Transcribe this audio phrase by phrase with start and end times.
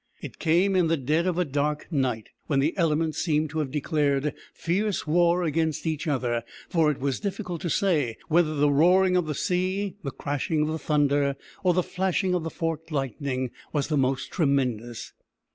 [0.19, 3.69] It came in the dead of a dark night, when the elements seemed to have
[3.69, 9.15] declared fierce war against each other, for it was difficult to say whether the roaring
[9.15, 13.51] of the sea, the crashing of the thunder, or the flashing of the forked lightning
[13.73, 15.13] was most tremendous.